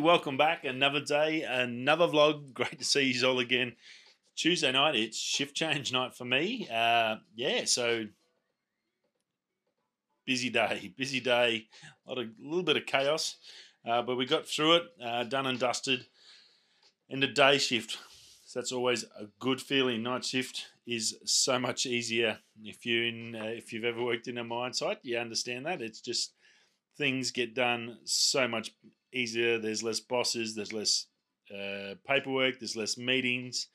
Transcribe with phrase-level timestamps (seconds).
[0.00, 0.64] Welcome back.
[0.64, 2.52] Another day, another vlog.
[2.52, 3.74] Great to see you all again.
[4.36, 6.68] Tuesday night, it's shift change night for me.
[6.72, 8.06] Uh, yeah, so
[10.24, 11.66] busy day, busy day.
[12.06, 13.38] A lot of, little bit of chaos,
[13.88, 16.06] uh, but we got through it, uh, done and dusted.
[17.10, 17.98] And the day shift,
[18.44, 20.04] so that's always a good feeling.
[20.04, 22.38] Night shift is so much easier.
[22.62, 25.82] If you in, uh, if you've ever worked in a mine site, you understand that.
[25.82, 26.34] It's just
[26.96, 28.72] things get done so much
[29.12, 29.58] easier.
[29.58, 30.54] There's less bosses.
[30.54, 31.06] There's less
[31.52, 32.58] uh, paperwork.
[32.58, 33.68] There's less meetings.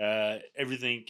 [0.00, 1.04] Uh, everything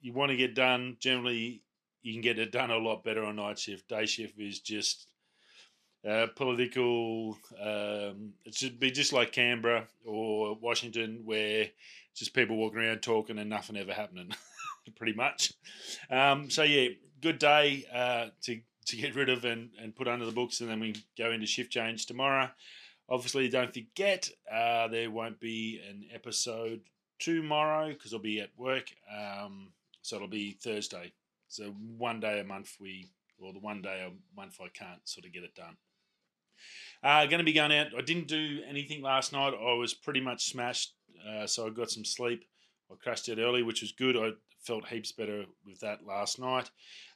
[0.00, 1.62] you want to get done, generally,
[2.02, 3.88] you can get it done a lot better on night shift.
[3.88, 5.06] Day shift is just
[6.08, 7.38] uh, political.
[7.60, 11.68] Um, it should be just like Canberra or Washington, where
[12.14, 14.30] just people walking around talking and nothing ever happening,
[14.96, 15.54] pretty much.
[16.10, 16.90] Um, so yeah,
[17.22, 20.68] good day uh, to to get rid of and, and put under the books, and
[20.68, 22.50] then we go into shift change tomorrow.
[23.08, 26.80] Obviously, don't forget uh, there won't be an episode
[27.18, 28.90] tomorrow because I'll be at work.
[29.14, 31.12] Um, so it'll be Thursday.
[31.48, 35.26] So one day a month we, or the one day a month I can't sort
[35.26, 35.76] of get it done.
[37.02, 37.88] Uh, going to be going out.
[37.96, 39.52] I didn't do anything last night.
[39.52, 40.94] I was pretty much smashed,
[41.28, 42.44] uh, so I got some sleep.
[42.90, 44.16] I crashed out early, which was good.
[44.16, 44.30] I
[44.62, 46.70] felt heaps better with that last night.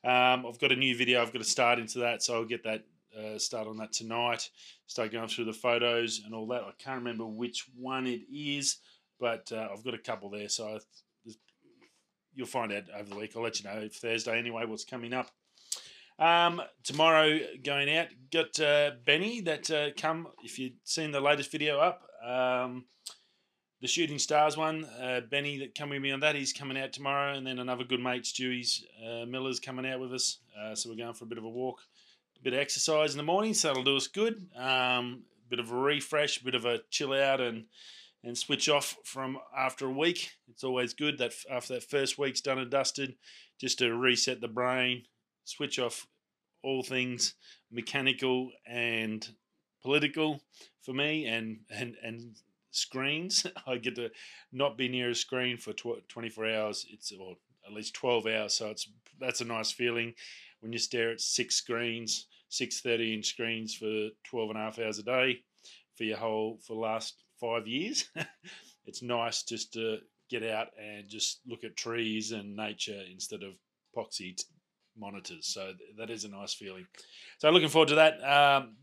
[0.04, 1.22] Um, I've got a new video.
[1.22, 2.84] I've got to start into that, so I'll get that
[3.18, 4.50] uh, start on that tonight.
[4.86, 6.62] Start going through the photos and all that.
[6.62, 8.78] I can't remember which one it is,
[9.18, 10.78] but uh, I've got a couple there, so
[12.34, 13.32] you'll find out over the week.
[13.34, 15.30] I'll let you know Thursday anyway what's coming up.
[16.18, 20.28] Um, tomorrow going out, got uh, Benny that uh, come.
[20.42, 22.86] If you've seen the latest video up, um,
[23.80, 26.92] the Shooting Stars one, uh, Benny that come with me on that, he's coming out
[26.92, 30.38] tomorrow, and then another good mate, Stewie's uh, Miller's coming out with us.
[30.60, 31.78] Uh, so we're going for a bit of a walk,
[32.38, 34.46] a bit of exercise in the morning, so that'll do us good.
[34.56, 37.64] Um, bit of a refresh, bit of a chill out, and
[38.24, 40.32] and switch off from after a week.
[40.48, 43.14] It's always good that after that first week's done and dusted,
[43.60, 45.04] just to reset the brain,
[45.44, 46.06] switch off
[46.62, 47.34] all things
[47.70, 49.26] mechanical and
[49.82, 50.40] political
[50.82, 52.36] for me, and and and
[52.70, 53.46] screens.
[53.66, 54.10] I get to
[54.52, 56.86] not be near a screen for tw- 24 hours.
[56.90, 58.54] It's or at least 12 hours.
[58.54, 58.88] So it's
[59.20, 60.14] that's a nice feeling
[60.60, 64.78] when you stare at six screens, six 30 inch screens for 12 and a half
[64.78, 65.38] hours a day
[65.96, 68.08] for your whole for the last five years.
[68.86, 69.98] it's nice just to
[70.30, 73.54] get out and just look at trees and nature instead of
[73.96, 74.44] poxy t-
[74.96, 75.46] monitors.
[75.46, 76.86] So that is a nice feeling.
[77.38, 78.22] So looking forward to that.
[78.22, 78.76] Um,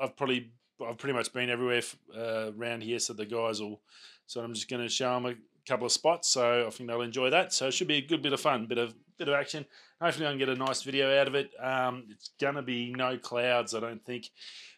[0.00, 0.52] I've probably
[0.86, 1.82] I've pretty much been everywhere
[2.16, 3.80] uh, around here, so the guys will.
[4.26, 5.34] So I'm just going to show them a
[5.68, 6.28] couple of spots.
[6.28, 7.52] So I think they'll enjoy that.
[7.52, 9.66] So it should be a good bit of fun, bit of bit of action.
[10.00, 11.50] Hopefully I can get a nice video out of it.
[11.60, 14.30] Um, it's going to be no clouds, I don't think.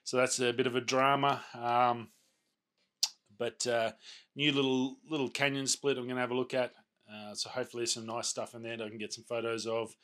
[0.05, 1.43] So that's a bit of a drama.
[1.55, 2.09] Um,
[3.39, 3.93] but uh,
[4.35, 6.73] new little little canyon split I'm going to have a look at.
[7.13, 9.95] Uh, so hopefully some nice stuff in there that I can get some photos of.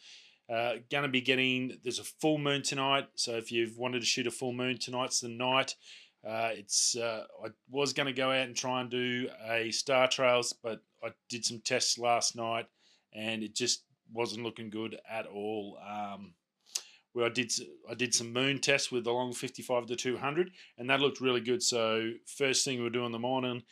[0.53, 4.07] Uh, going to be getting there's a full moon tonight, so if you've wanted to
[4.07, 5.75] shoot a full moon tonight's the night.
[6.27, 10.09] Uh, it's uh, I was going to go out and try and do a star
[10.09, 12.67] trails, but I did some tests last night,
[13.13, 15.79] and it just wasn't looking good at all.
[15.87, 16.35] Um,
[17.13, 17.53] where I did
[17.89, 21.41] I did some moon tests with the long 55 to 200, and that looked really
[21.41, 21.63] good.
[21.63, 23.63] So first thing we'll do in the morning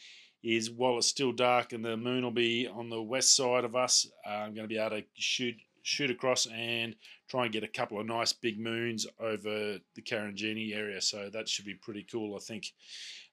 [0.43, 3.76] is while it's still dark and the moon will be on the west side of
[3.76, 5.54] us, uh, I'm going to be able to shoot
[5.84, 6.94] shoot across and
[7.28, 11.00] try and get a couple of nice big moons over the Karijini area.
[11.00, 12.66] So that should be pretty cool, I think.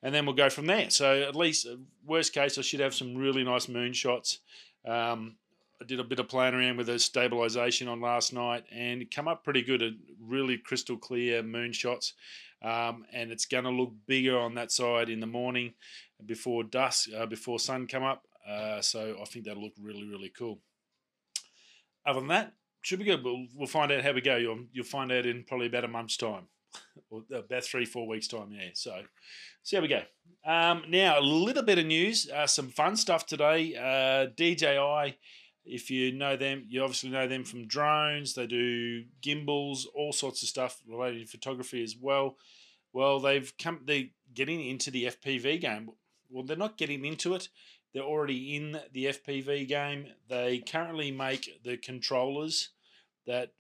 [0.02, 0.90] And then we'll go from there.
[0.90, 4.40] So at least, uh, worst case, I should have some really nice moon shots.
[4.84, 5.36] Um,
[5.82, 9.28] I did a bit of playing around with the stabilization on last night and come
[9.28, 12.14] up pretty good at really crystal clear moon shots.
[12.62, 15.74] Um, and it's going to look bigger on that side in the morning
[16.26, 18.24] before dusk, uh, before sun come up.
[18.48, 20.60] Uh, so I think that'll look really, really cool
[22.06, 23.24] other than that, should be good.
[23.24, 24.36] We'll, we'll find out how we go.
[24.38, 26.48] You'll, you'll find out in probably about a month's time,
[27.10, 28.52] or about three, four weeks' time.
[28.52, 28.70] Yeah.
[28.74, 29.02] So,
[29.64, 30.02] see how we go.
[30.46, 33.76] Um, now, a little bit of news, uh, some fun stuff today.
[33.76, 35.18] Uh, DJI,
[35.66, 38.34] if you know them, you obviously know them from drones.
[38.34, 42.38] They do gimbals, all sorts of stuff related to photography as well.
[42.94, 43.82] Well, they've come.
[43.86, 45.90] They're getting into the FPV game.
[46.30, 47.50] Well, they're not getting into it.
[47.94, 50.08] They're already in the FPV game.
[50.28, 52.70] They currently make the controllers
[53.26, 53.54] that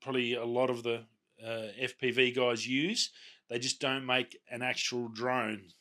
[0.00, 1.04] probably a lot of the
[1.44, 3.10] uh, FPV guys use.
[3.48, 5.72] They just don't make an actual drone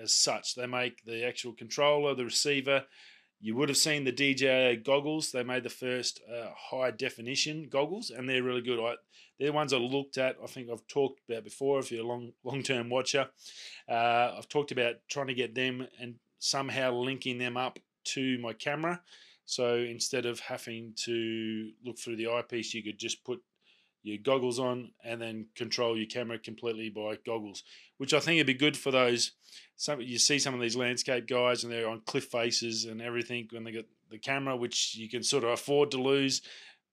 [0.00, 0.54] as such.
[0.54, 2.84] They make the actual controller, the receiver.
[3.44, 5.32] You would have seen the DJI goggles.
[5.32, 8.78] They made the first uh, high definition goggles, and they're really good.
[8.78, 8.94] I,
[9.36, 10.36] they're the ones I looked at.
[10.40, 11.80] I think I've talked about before.
[11.80, 13.28] If you're a long long term watcher,
[13.88, 18.52] uh, I've talked about trying to get them and somehow linking them up to my
[18.52, 19.02] camera.
[19.44, 23.40] So instead of having to look through the eyepiece, you could just put
[24.02, 27.62] your goggles on and then control your camera completely by goggles,
[27.98, 29.32] which I think would be good for those.
[29.76, 33.48] Some you see some of these landscape guys and they're on cliff faces and everything
[33.50, 36.42] when they got the camera, which you can sort of afford to lose,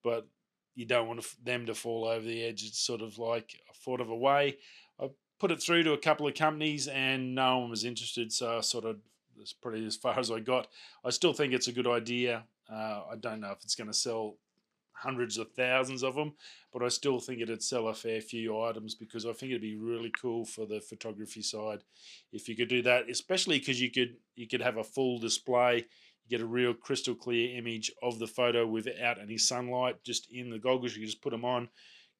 [0.02, 0.26] but
[0.74, 2.64] you don't want them to fall over the edge.
[2.64, 4.56] It's sort of like a foot of a way.
[5.00, 5.08] I
[5.38, 8.60] put it through to a couple of companies and no one was interested, so I
[8.60, 8.96] sort of
[9.36, 10.68] that's pretty as far as I got.
[11.04, 12.44] I still think it's a good idea.
[12.70, 14.36] Uh, I don't know if it's going to sell
[15.02, 16.34] hundreds of thousands of them,
[16.72, 19.76] but I still think it'd sell a fair few items because I think it'd be
[19.76, 21.80] really cool for the photography side
[22.32, 25.76] if you could do that, especially because you could you could have a full display,
[25.76, 30.50] you get a real crystal clear image of the photo without any sunlight, just in
[30.50, 30.96] the goggles.
[30.96, 31.68] You just put them on,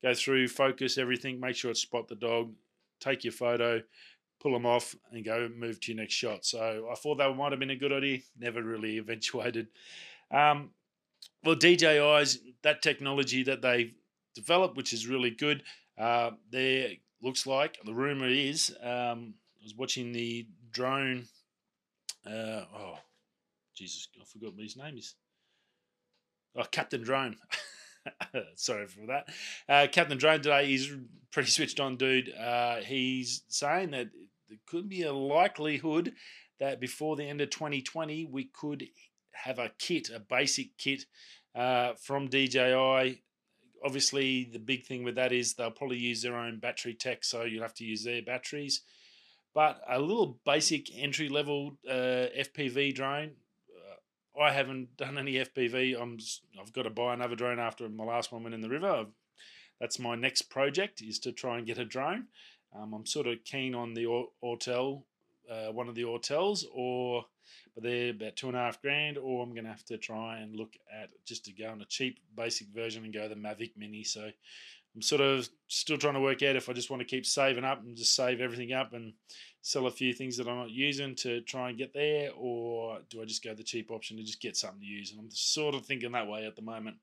[0.03, 2.53] go through, focus everything, make sure it spot the dog,
[3.01, 3.83] take your photo,
[4.41, 6.45] pull them off, and go move to your next shot.
[6.45, 8.19] So I thought that might have been a good idea.
[8.39, 9.69] Never really eventuated.
[10.31, 10.71] Um,
[11.45, 13.93] well, DJI's that technology that they've
[14.35, 15.63] developed, which is really good.
[15.99, 16.91] Uh, there
[17.23, 21.27] looks like the rumor is um, I was watching the drone.
[22.27, 22.99] Uh, oh,
[23.75, 25.15] Jesus, I forgot what his name is.
[26.57, 27.37] Oh, Captain Drone.
[28.57, 29.29] Sorry for that.
[29.69, 30.93] Uh, Captain Drone today, he's
[31.31, 32.33] pretty switched on, dude.
[32.35, 34.09] Uh, he's saying that
[34.49, 36.13] there could be a likelihood
[36.59, 38.87] that before the end of 2020, we could
[39.33, 41.05] have a kit, a basic kit
[41.55, 43.23] uh, from DJI.
[43.85, 47.43] Obviously, the big thing with that is they'll probably use their own battery tech, so
[47.43, 48.83] you'll have to use their batteries.
[49.55, 53.33] But a little basic entry level uh, FPV drone.
[53.71, 56.01] Uh, I haven't done any FPV.
[56.01, 56.19] I'm
[56.61, 58.89] I've got to buy another drone after my last one went in the river.
[58.89, 59.13] I've,
[59.81, 62.27] that's my next project is to try and get a drone.
[62.77, 64.05] Um, I'm sort of keen on the
[64.45, 65.05] Autel,
[65.51, 67.25] uh, one of the Autels, or
[67.75, 70.57] but they're about two and a half grand, or I'm to have to try and
[70.57, 74.05] look at just to go on a cheap basic version and go the Mavic Mini.
[74.05, 74.31] So
[74.95, 77.65] I'm sort of still trying to work out if I just want to keep saving
[77.65, 79.13] up and just save everything up and
[79.63, 83.23] sell a few things that I'm not using to try and get there, or do
[83.23, 85.13] I just go the cheap option to just get something to use?
[85.13, 86.97] And I'm sort of thinking that way at the moment.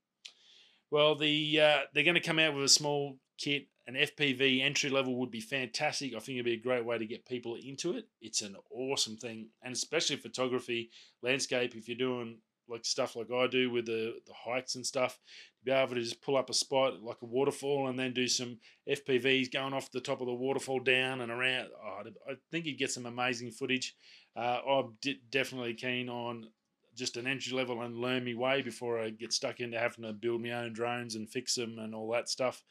[0.90, 4.90] Well, the uh, they're going to come out with a small kit an FPV entry
[4.90, 6.14] level would be fantastic.
[6.14, 8.06] I think it'd be a great way to get people into it.
[8.22, 10.92] It's an awesome thing, and especially photography,
[11.24, 11.74] landscape.
[11.74, 12.40] If you're doing
[12.70, 15.18] like stuff like I do with the, the hikes and stuff,
[15.60, 18.28] to be able to just pull up a spot like a waterfall and then do
[18.28, 18.58] some
[18.90, 21.70] FPVs going off the top of the waterfall down and around.
[21.82, 23.96] Oh, I think you'd get some amazing footage.
[24.36, 24.98] Uh, I'm
[25.32, 26.50] definitely keen on
[26.94, 30.12] just an entry level and learn me way before I get stuck into having to
[30.12, 32.62] build my own drones and fix them and all that stuff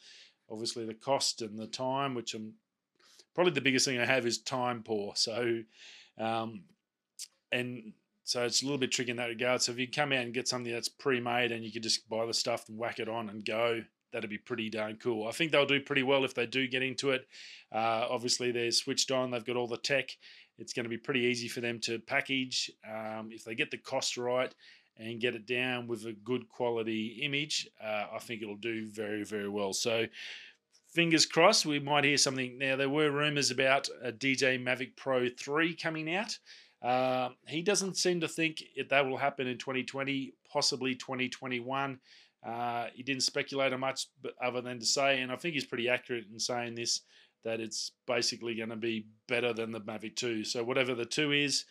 [0.50, 2.54] obviously the cost and the time, which I'm
[3.34, 5.12] probably the biggest thing I have is time poor.
[5.16, 5.60] So,
[6.18, 6.64] um,
[7.52, 7.92] and
[8.24, 9.62] so it's a little bit tricky in that regard.
[9.62, 12.26] So if you come out and get something that's pre-made and you could just buy
[12.26, 13.82] the stuff and whack it on and go,
[14.12, 15.28] that'd be pretty darn cool.
[15.28, 17.26] I think they'll do pretty well if they do get into it.
[17.72, 19.30] Uh, obviously, they're switched on.
[19.30, 20.10] They've got all the tech.
[20.58, 23.76] It's going to be pretty easy for them to package um, if they get the
[23.76, 24.52] cost right
[24.98, 29.24] and get it down with a good quality image, uh, I think it'll do very,
[29.24, 29.72] very well.
[29.72, 30.06] So,
[30.88, 32.58] fingers crossed, we might hear something.
[32.58, 36.38] Now, there were rumors about a DJ Mavic Pro 3 coming out.
[36.82, 41.98] Uh, he doesn't seem to think that will happen in 2020, possibly 2021.
[42.46, 44.06] Uh, he didn't speculate on much
[44.42, 47.00] other than to say, and I think he's pretty accurate in saying this,
[47.44, 50.44] that it's basically going to be better than the Mavic 2.
[50.44, 51.64] So, whatever the 2 is,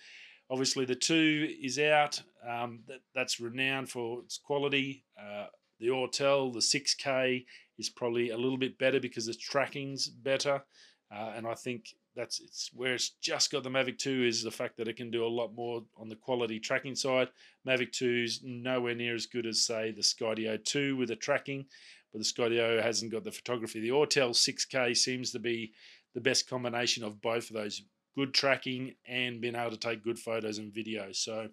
[0.49, 2.21] Obviously, the two is out.
[2.47, 5.03] Um, that, that's renowned for its quality.
[5.19, 5.47] Uh,
[5.79, 7.45] the Autel, the 6K,
[7.77, 10.63] is probably a little bit better because the tracking's better.
[11.11, 14.51] Uh, and I think that's it's where it's just got the Mavic 2 is the
[14.51, 17.29] fact that it can do a lot more on the quality tracking side.
[17.67, 21.65] Mavic 2's nowhere near as good as say the Skydio 2 with the tracking,
[22.11, 23.81] but the Skydio hasn't got the photography.
[23.81, 25.73] The Autel 6K seems to be
[26.13, 27.83] the best combination of both of those
[28.15, 31.17] good tracking, and being able to take good photos and videos.
[31.17, 31.49] So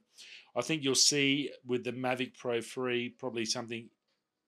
[0.57, 3.89] I think you'll see with the Mavic Pro 3 probably something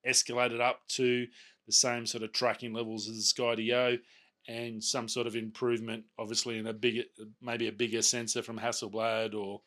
[0.07, 1.27] escalated up to
[1.67, 3.99] the same sort of tracking levels as the Skydio
[4.47, 7.05] and some sort of improvement, obviously in a bigger,
[7.41, 9.63] maybe a bigger sensor from Hasselblad, or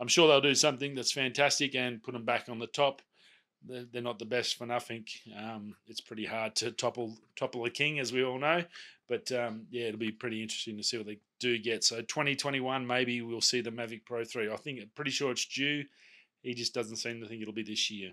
[0.00, 3.02] I'm sure they'll do something that's fantastic and put them back on the top.
[3.64, 5.04] They're not the best for nothing.
[5.38, 8.64] Um, it's pretty hard to topple topple a king, as we all know.
[9.08, 11.84] But um, yeah, it'll be pretty interesting to see what they do get.
[11.84, 14.50] So 2021, maybe we'll see the Mavic Pro 3.
[14.50, 15.84] I think pretty sure it's due
[16.42, 18.12] he just doesn't seem to think it'll be this year.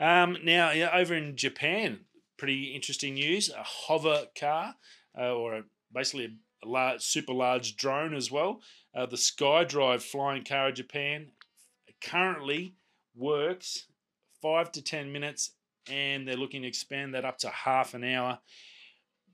[0.00, 2.00] Um, now, yeah, over in Japan,
[2.36, 4.74] pretty interesting news: a hover car,
[5.18, 8.60] uh, or a, basically a, a large, super large drone as well.
[8.94, 11.28] Uh, the SkyDrive flying car of Japan
[12.00, 12.74] currently
[13.14, 13.86] works
[14.42, 15.52] five to ten minutes,
[15.88, 18.38] and they're looking to expand that up to half an hour.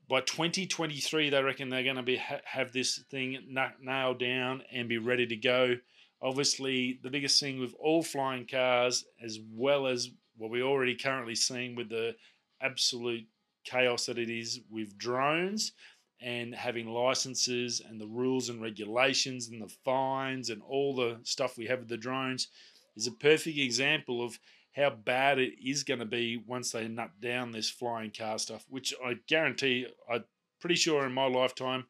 [0.07, 3.37] By 2023, they reckon they're going to be ha- have this thing
[3.81, 5.75] nailed down and be ready to go.
[6.21, 11.35] Obviously, the biggest thing with all flying cars, as well as what we're already currently
[11.35, 12.15] seeing with the
[12.61, 13.25] absolute
[13.65, 15.73] chaos that it is with drones
[16.21, 21.57] and having licenses and the rules and regulations and the fines and all the stuff
[21.57, 22.47] we have with the drones
[22.95, 24.37] is a perfect example of
[24.75, 28.65] how bad it is going to be once they nut down this flying car stuff,
[28.69, 30.23] which I guarantee, I'm
[30.59, 31.85] pretty sure in my lifetime,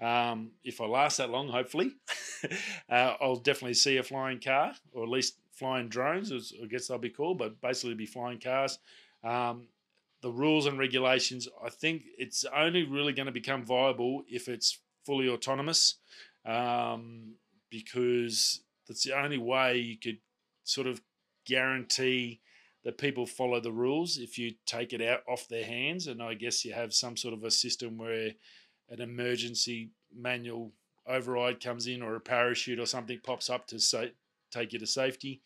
[0.00, 1.92] um, if I last that long, hopefully,
[2.90, 6.86] uh, I'll definitely see a flying car or at least flying drones, as I guess
[6.86, 8.78] they'll be called, but basically be flying cars.
[9.24, 9.66] Um,
[10.20, 14.78] the rules and regulations, I think it's only really going to become viable if it's
[15.04, 15.96] fully autonomous,
[16.44, 17.34] um,
[17.70, 20.18] because that's the only way you could
[20.64, 21.00] sort of
[21.48, 22.40] guarantee
[22.84, 26.06] that people follow the rules if you take it out off their hands.
[26.06, 28.30] And I guess you have some sort of a system where
[28.88, 30.72] an emergency manual
[31.06, 34.10] override comes in or a parachute or something pops up to
[34.50, 35.42] take you to safety.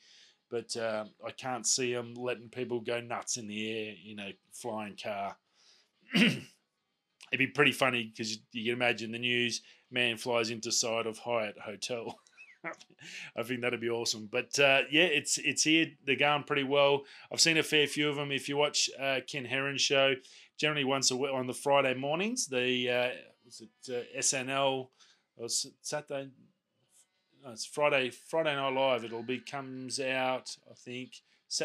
[0.51, 4.37] But uh, I can't see them letting people go nuts in the air in a
[4.53, 5.37] flying car.
[6.15, 6.43] It'd
[7.39, 11.59] be pretty funny because you can imagine the news man flies into side of Hyatt
[11.59, 12.19] Hotel.
[13.37, 14.29] I think that'd be awesome.
[14.31, 15.87] But uh, yeah, it's it's here.
[16.07, 17.03] They're going pretty well.
[17.33, 18.33] I've seen a fair few of them.
[18.33, 20.15] If you watch uh, Ken Heron show,
[20.59, 23.11] generally once a week on the Friday mornings, the uh,
[23.45, 24.89] was it uh, SNL
[25.37, 26.31] or Saturday?
[27.45, 29.05] No, it's Friday Friday Night Live.
[29.05, 30.57] It'll be comes out.
[30.71, 31.15] I think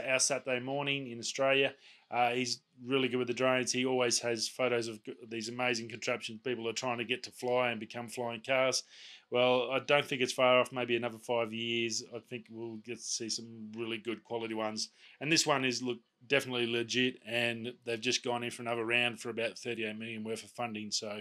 [0.06, 1.74] our Saturday morning in Australia.
[2.10, 3.72] Uh, he's really good with the drones.
[3.72, 7.72] He always has photos of these amazing contraptions people are trying to get to fly
[7.72, 8.84] and become flying cars.
[9.30, 10.72] Well, I don't think it's far off.
[10.72, 12.04] Maybe another five years.
[12.16, 14.90] I think we'll get to see some really good quality ones.
[15.20, 19.20] And this one is look definitely legit, and they've just gone in for another round
[19.20, 20.92] for about 38 million worth of funding.
[20.92, 21.20] So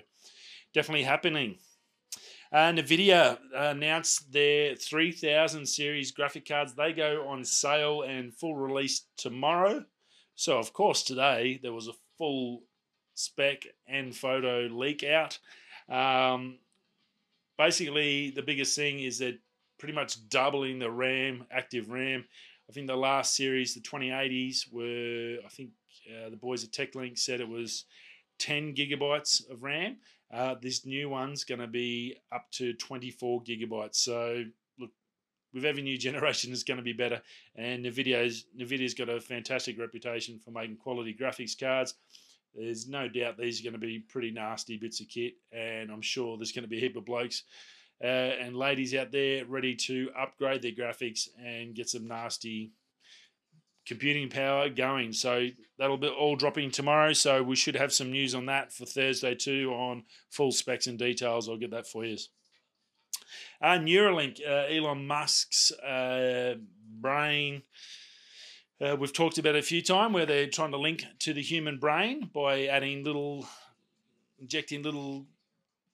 [0.72, 1.56] definitely happening.
[2.52, 6.74] Uh, Nvidia announced their 3000 series graphic cards.
[6.74, 9.84] They go on sale and full release tomorrow.
[10.36, 12.62] So of course today there was a full
[13.14, 15.38] spec and photo leak out.
[15.88, 16.58] Um,
[17.58, 19.38] basically, the biggest thing is that
[19.78, 22.24] pretty much doubling the RAM, active RAM.
[22.68, 25.70] I think the last series, the 2080s, were, I think
[26.08, 27.84] uh, the boys at TechLinked said it was
[28.38, 29.96] 10 gigabytes of RAM.
[30.32, 33.96] Uh, this new one's going to be up to 24 gigabytes.
[33.96, 34.44] So,
[35.56, 37.20] with every new generation, is going to be better.
[37.56, 41.94] And NVIDIA's, NVIDIA's got a fantastic reputation for making quality graphics cards.
[42.54, 46.00] There's no doubt these are going to be pretty nasty bits of kit, and I'm
[46.00, 47.42] sure there's going to be a heap of blokes
[48.02, 52.72] uh, and ladies out there ready to upgrade their graphics and get some nasty
[53.86, 55.12] computing power going.
[55.12, 55.48] So
[55.78, 57.12] that'll be all dropping tomorrow.
[57.12, 60.98] So we should have some news on that for Thursday too on full specs and
[60.98, 61.48] details.
[61.48, 62.16] I'll get that for you.
[63.60, 66.54] Uh, Neuralink, uh, Elon Musk's uh,
[67.00, 67.62] brain
[68.80, 71.40] uh, we've talked about it a few times where they're trying to link to the
[71.40, 73.46] human brain by adding little,
[74.38, 75.24] injecting little,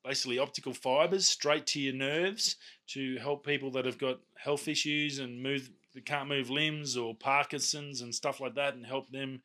[0.05, 2.57] basically optical fibers straight to your nerves
[2.89, 7.15] to help people that have got health issues and move, that can't move limbs or
[7.15, 9.43] Parkinson's and stuff like that, and help them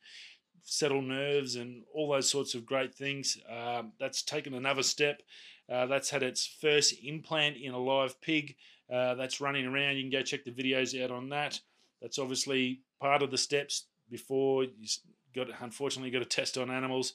[0.64, 3.38] settle nerves and all those sorts of great things.
[3.48, 5.22] Um, that's taken another step.
[5.70, 8.56] Uh, that's had its first implant in a live pig.
[8.92, 9.96] Uh, that's running around.
[9.96, 11.60] You can go check the videos out on that.
[12.00, 14.88] That's obviously part of the steps before you
[15.34, 17.12] got unfortunately got to test on animals.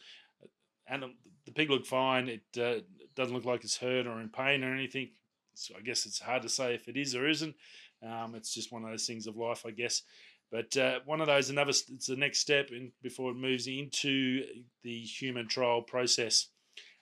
[0.88, 1.04] And
[1.46, 2.28] the pig looked fine.
[2.28, 2.82] It uh,
[3.16, 5.10] doesn't look like it's hurt or in pain or anything.
[5.56, 7.56] So I guess it's hard to say if it is or isn't.
[8.04, 10.04] Um, it's just one of those things of life, I guess.
[10.52, 14.46] But uh, one of those, another, it's the next step in, before it moves into
[14.84, 16.48] the human trial process.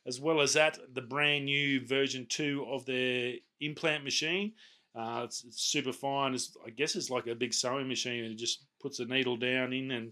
[0.06, 4.54] As well as that, the brand new version two of their implant machine
[4.94, 6.34] uh, it's, it's, super fine.
[6.34, 8.26] It's, I guess it's like a big sewing machine.
[8.26, 10.12] It just puts a needle down in and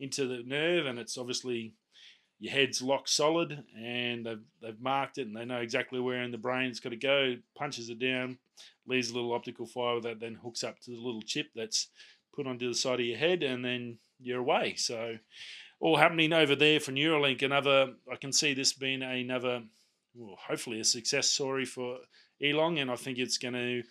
[0.00, 1.74] into the nerve, and it's obviously
[2.38, 6.32] your head's locked solid, and they've, they've marked it, and they know exactly where in
[6.32, 7.36] the brain it's got to go.
[7.56, 8.38] Punches it down,
[8.86, 11.88] leaves a little optical fiber that then hooks up to the little chip that's
[12.34, 14.74] put onto the side of your head, and then you're away.
[14.76, 15.16] So,
[15.80, 17.42] all happening over there for Neuralink.
[17.42, 19.62] Another, I can see this being another,
[20.14, 21.98] well, hopefully a success story for
[22.42, 23.82] Elon, and I think it's going to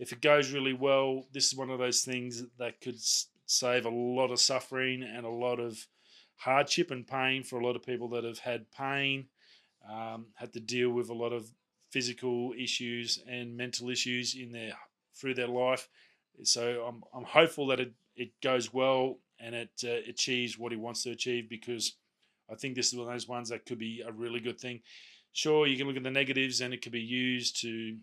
[0.00, 2.98] if it goes really well, this is one of those things that could
[3.44, 5.86] save a lot of suffering and a lot of
[6.36, 9.26] hardship and pain for a lot of people that have had pain,
[9.88, 11.52] um, had to deal with a lot of
[11.90, 14.72] physical issues and mental issues in their
[15.14, 15.86] through their life.
[16.44, 20.78] So I'm, I'm hopeful that it, it goes well and it uh, achieves what he
[20.78, 21.94] wants to achieve because
[22.50, 24.80] I think this is one of those ones that could be a really good thing.
[25.32, 27.96] Sure, you can look at the negatives and it could be used to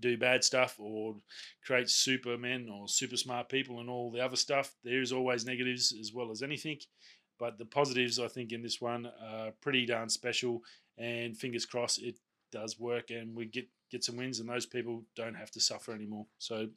[0.00, 1.16] do bad stuff or
[1.64, 4.74] create supermen or super smart people and all the other stuff.
[4.84, 6.78] There's always negatives as well as anything.
[7.38, 10.62] But the positives, I think, in this one are pretty darn special.
[10.98, 12.18] And fingers crossed it
[12.52, 15.92] does work and we get, get some wins and those people don't have to suffer
[15.92, 16.26] anymore.
[16.38, 16.68] So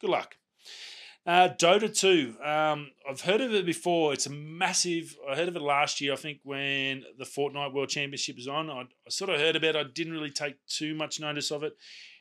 [0.00, 0.36] good luck.
[1.26, 2.36] Uh, Dota 2.
[2.44, 4.12] Um, I've heard of it before.
[4.12, 5.16] It's a massive.
[5.30, 8.68] I heard of it last year, I think, when the Fortnite World Championship was on.
[8.68, 9.76] I, I sort of heard about it.
[9.76, 11.76] I didn't really take too much notice of it.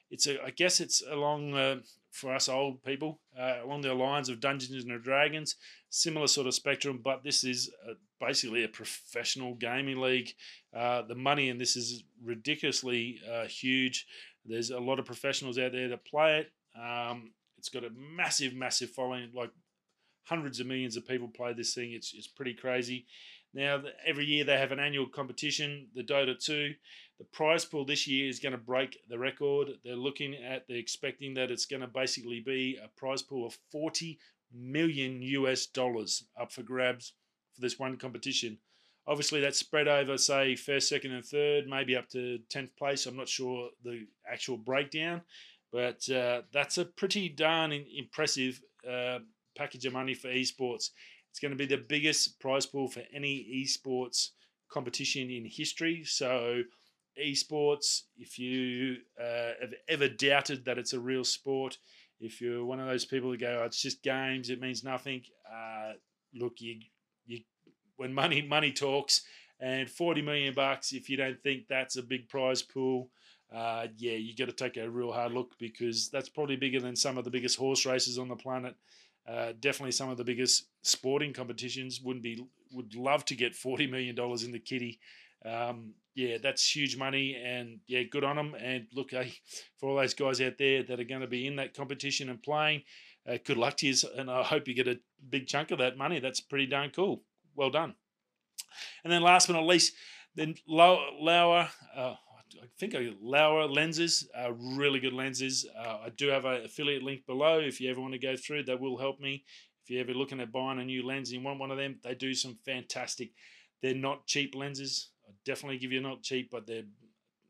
[0.10, 1.78] It's a, I guess it's along uh,
[2.12, 5.56] for us old people uh, along the lines of Dungeons and Dragons,
[5.90, 7.02] similar sort of spectrum.
[7.04, 7.94] But this is a,
[8.26, 10.30] basically a professional gaming league.
[10.74, 14.06] Uh, the money in this is ridiculously uh, huge.
[14.46, 16.52] There's a lot of professionals out there that play it.
[16.80, 17.32] Um,
[17.64, 19.30] it's got a massive, massive following.
[19.34, 19.52] Like
[20.26, 21.94] hundreds of millions of people play this thing.
[21.94, 23.06] It's it's pretty crazy.
[23.54, 26.74] Now every year they have an annual competition, the Dota 2.
[27.20, 29.70] The prize pool this year is going to break the record.
[29.86, 33.58] They're looking at, they're expecting that it's going to basically be a prize pool of
[33.72, 34.20] 40
[34.54, 37.14] million US dollars up for grabs
[37.56, 38.58] for this one competition.
[39.08, 43.06] Obviously, that's spread over, say, first, second, and third, maybe up to 10th place.
[43.06, 45.22] I'm not sure the actual breakdown,
[45.74, 49.18] but uh, that's a pretty darn impressive uh,
[49.58, 50.92] package of money for esports.
[51.32, 54.30] It's going to be the biggest prize pool for any esports
[54.72, 56.04] competition in history.
[56.06, 56.62] So,
[57.20, 61.80] esports, if you uh, have ever doubted that it's a real sport,
[62.20, 65.24] if you're one of those people who go, oh, "It's just games; it means nothing,"
[65.52, 65.94] uh,
[66.36, 66.82] look, you,
[67.26, 67.40] you,
[67.98, 69.24] when money money talks,
[69.60, 73.10] and forty million bucks, if you don't think that's a big prize pool,
[73.54, 76.96] uh, yeah, you got to take a real hard look because that's probably bigger than
[76.96, 78.76] some of the biggest horse races on the planet.
[79.28, 83.88] Uh, definitely some of the biggest sporting competitions wouldn't be would love to get forty
[83.88, 85.00] million dollars in the kitty.
[85.46, 88.56] Um, yeah, that's huge money, and yeah, good on them.
[88.56, 89.34] And look, hey,
[89.78, 92.42] for all those guys out there that are going to be in that competition and
[92.42, 92.84] playing,
[93.28, 95.98] uh, good luck to you, and I hope you get a big chunk of that
[95.98, 96.20] money.
[96.20, 97.24] That's pretty darn cool.
[97.56, 97.96] Well done.
[99.04, 99.94] And then last but not least,
[100.36, 102.16] then Laowa, uh,
[102.62, 105.66] I think Laowa lenses are really good lenses.
[105.78, 108.64] Uh, I do have an affiliate link below if you ever want to go through.
[108.64, 109.44] That will help me.
[109.84, 112.00] If you're ever looking at buying a new lens and you want one of them,
[112.04, 113.32] they do some fantastic.
[113.82, 115.10] They're not cheap lenses.
[115.28, 116.86] I definitely give you not cheap, but they're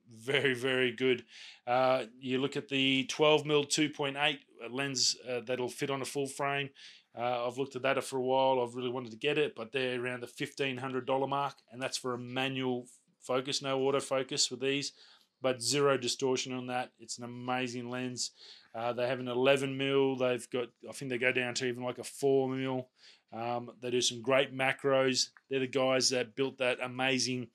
[0.10, 1.24] very very good.
[1.66, 4.38] Uh, you look at the 12 mm 2.8
[4.70, 6.70] lens uh, that'll fit on a full frame.
[7.18, 8.60] Uh, I've looked at that for a while.
[8.60, 12.16] I've really wanted to get it, but they're around the $1,500 mark, and that's for
[12.16, 12.88] a manual
[13.24, 14.94] focus, no autofocus with these,
[15.42, 16.92] but zero distortion on that.
[17.00, 18.32] It's an amazing lens.
[18.76, 20.16] Uh, they have an 11 mil.
[20.16, 22.88] They've got, I think they go down to even like a 4 mil.
[23.32, 25.30] Um, they do some great macros.
[25.50, 27.48] They're the guys that built that amazing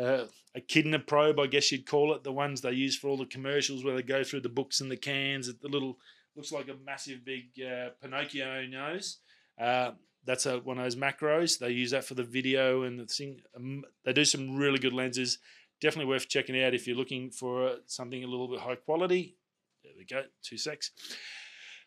[0.00, 2.24] uh, echidna probe, I guess you'd call it.
[2.24, 4.90] The ones they use for all the commercials where they go through the books and
[4.90, 5.46] the cans.
[5.46, 5.98] The little
[6.36, 9.18] looks like a massive big uh, Pinocchio nose.
[9.60, 9.92] Uh,
[10.24, 11.58] that's a, one of those macros.
[11.58, 13.40] They use that for the video and the thing.
[13.56, 15.38] Um, they do some really good lenses.
[15.80, 19.36] Definitely worth checking out if you're looking for something a little bit high quality.
[19.82, 20.90] There we go, two secs.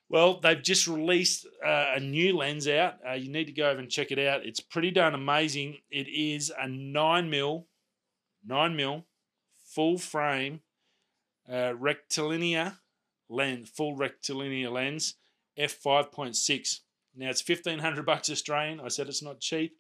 [0.10, 2.96] Well, they've just released uh, a new lens out.
[3.08, 4.46] Uh, you need to go over and check it out.
[4.46, 5.78] It's pretty darn amazing.
[5.90, 7.68] It is a nine mil,
[8.46, 9.06] nine mil,
[9.64, 10.62] full frame,
[11.52, 12.74] uh, rectilinear
[13.30, 15.16] lens, full rectilinear lens,
[15.58, 16.82] f five point six.
[17.16, 18.80] Now it's fifteen hundred bucks Australian.
[18.80, 19.78] I said it's not cheap,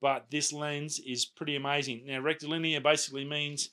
[0.00, 2.04] but this lens is pretty amazing.
[2.06, 3.70] Now rectilinear basically means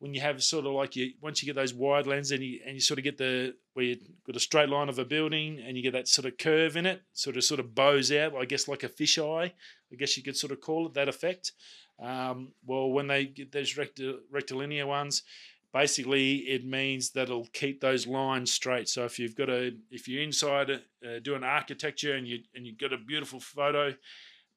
[0.00, 2.60] when you have sort of like you once you get those wide lenses and you
[2.64, 5.60] and you sort of get the where you've got a straight line of a building
[5.64, 8.34] and you get that sort of curve in it, sort of sort of bows out,
[8.34, 9.52] I guess like a fish eye,
[9.92, 11.52] I guess you could sort of call it that effect.
[12.00, 15.24] Um, well, when they get those recti- rectilinear ones,
[15.72, 18.88] basically it means that it'll keep those lines straight.
[18.88, 22.78] So if you've got a if you're inside uh, doing architecture and you and you've
[22.78, 23.94] got a beautiful photo,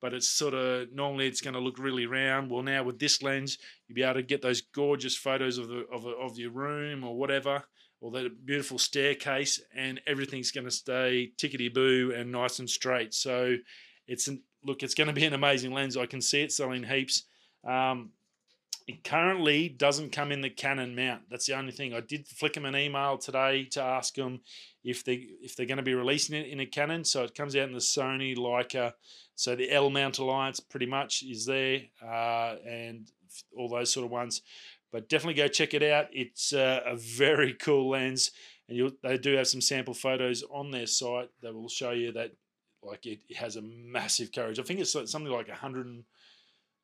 [0.02, 2.50] but it's sort of normally it's going to look really round.
[2.50, 5.86] Well, now with this lens, you'll be able to get those gorgeous photos of the
[5.92, 7.64] of, of your room or whatever,
[8.00, 13.14] or that beautiful staircase, and everything's going to stay tickety boo and nice and straight.
[13.14, 13.56] So
[14.08, 15.98] it's an, look, it's going to be an amazing lens.
[15.98, 17.26] I can see it selling heaps.
[17.64, 18.12] Um,
[18.92, 21.30] It currently doesn't come in the Canon mount.
[21.30, 21.94] That's the only thing.
[21.94, 24.42] I did flick them an email today to ask them
[24.84, 27.06] if they if they're going to be releasing it in a Canon.
[27.06, 28.92] So it comes out in the Sony Leica.
[29.36, 33.10] So the L mount alliance pretty much is there, uh, and
[33.56, 34.42] all those sort of ones.
[34.92, 36.08] But definitely go check it out.
[36.12, 38.32] It's uh, a very cool lens,
[38.68, 42.34] and they do have some sample photos on their site that will show you that
[42.84, 44.60] like it, it has a massive coverage.
[44.60, 46.04] I think it's something like 100,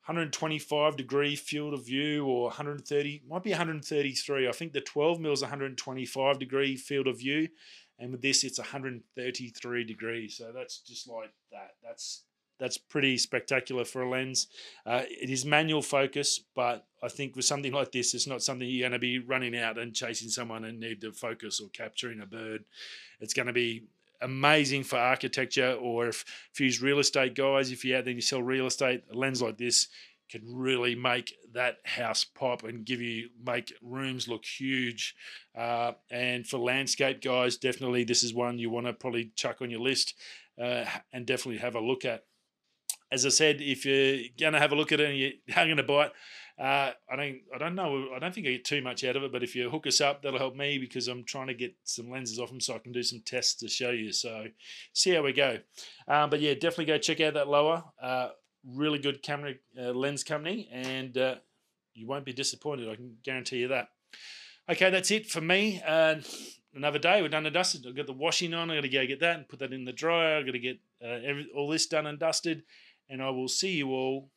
[0.08, 4.48] 125 degree field of view or 130, might be 133.
[4.48, 7.48] I think the 12 mil is 125 degree field of view,
[7.98, 10.34] and with this it's 133 degrees.
[10.34, 11.72] So that's just like that.
[11.82, 12.22] That's
[12.58, 14.48] that's pretty spectacular for a lens.
[14.86, 18.66] Uh, it is manual focus, but I think with something like this, it's not something
[18.66, 22.20] you're going to be running out and chasing someone and need to focus or capturing
[22.20, 22.64] a bird.
[23.20, 23.84] It's going to be
[24.20, 28.10] amazing for architecture or if, if you use real estate guys, if you out there
[28.10, 29.88] and you sell real estate, a lens like this
[30.30, 35.14] can really make that house pop and give you make rooms look huge.
[35.56, 39.70] Uh, and for landscape guys, definitely this is one you want to probably chuck on
[39.70, 40.14] your list
[40.62, 42.24] uh, and definitely have a look at.
[43.10, 45.32] As I said, if you're going to have a look at it and you're
[45.64, 46.12] going to buy it,
[46.58, 48.08] uh, I don't, I don't know.
[48.14, 50.00] I don't think I get too much out of it, but if you hook us
[50.00, 52.78] up, that'll help me because I'm trying to get some lenses off them so I
[52.78, 54.12] can do some tests to show you.
[54.12, 54.46] So,
[54.92, 55.58] see how we go.
[56.08, 57.84] Um, but yeah, definitely go check out that Laowa.
[58.02, 58.30] Uh,
[58.66, 61.36] really good camera uh, lens company, and uh,
[61.94, 62.88] you won't be disappointed.
[62.88, 63.90] I can guarantee you that.
[64.68, 65.80] Okay, that's it for me.
[66.74, 67.22] Another day.
[67.22, 67.86] We're done and dusted.
[67.86, 68.70] I've got the washing on.
[68.70, 70.38] I got to go get that and put that in the dryer.
[70.38, 72.64] I got to get every, all this done and dusted,
[73.08, 74.30] and I will see you all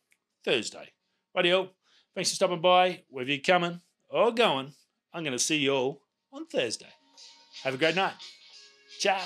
[0.44, 0.92] Thursday.
[1.34, 1.70] Radio.
[2.14, 3.02] Thanks for stopping by.
[3.08, 4.72] Whether you're coming or going,
[5.12, 6.92] I'm going to see you all on Thursday.
[7.64, 8.14] Have a great night.
[8.98, 9.20] Ciao.